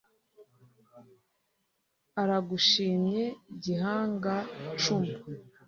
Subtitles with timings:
[2.21, 3.23] aragushimye
[3.63, 5.11] gihanga-cumu